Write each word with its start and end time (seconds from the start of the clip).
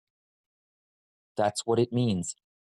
That's 1.37 1.63
what 1.67 1.77
it 1.77 1.93
means! 1.93 2.35